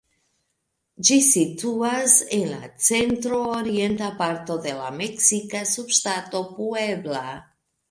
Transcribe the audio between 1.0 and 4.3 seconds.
Ĝi situas en la centro-orienta